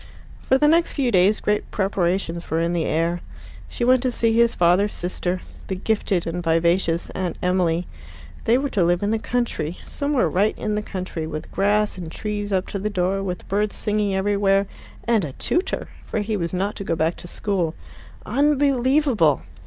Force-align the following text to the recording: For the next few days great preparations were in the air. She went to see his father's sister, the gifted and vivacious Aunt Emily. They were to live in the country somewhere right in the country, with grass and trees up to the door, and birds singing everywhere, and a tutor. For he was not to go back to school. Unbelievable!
For 0.41 0.57
the 0.57 0.67
next 0.67 0.93
few 0.93 1.11
days 1.11 1.39
great 1.41 1.69
preparations 1.69 2.49
were 2.49 2.59
in 2.59 2.73
the 2.73 2.85
air. 2.85 3.21
She 3.69 3.83
went 3.83 4.01
to 4.01 4.11
see 4.11 4.33
his 4.33 4.55
father's 4.55 4.93
sister, 4.93 5.41
the 5.67 5.75
gifted 5.75 6.25
and 6.25 6.43
vivacious 6.43 7.11
Aunt 7.11 7.37
Emily. 7.43 7.85
They 8.45 8.57
were 8.57 8.71
to 8.71 8.83
live 8.83 9.03
in 9.03 9.11
the 9.11 9.19
country 9.19 9.77
somewhere 9.83 10.27
right 10.27 10.57
in 10.57 10.73
the 10.73 10.81
country, 10.81 11.27
with 11.27 11.51
grass 11.51 11.99
and 11.99 12.11
trees 12.11 12.51
up 12.51 12.65
to 12.69 12.79
the 12.79 12.89
door, 12.89 13.19
and 13.19 13.47
birds 13.47 13.75
singing 13.75 14.15
everywhere, 14.15 14.65
and 15.03 15.23
a 15.23 15.33
tutor. 15.33 15.89
For 16.03 16.21
he 16.21 16.35
was 16.35 16.51
not 16.51 16.75
to 16.77 16.83
go 16.83 16.95
back 16.95 17.15
to 17.17 17.27
school. 17.27 17.75
Unbelievable! 18.25 19.43